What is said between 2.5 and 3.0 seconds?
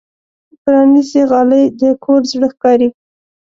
ښکاري.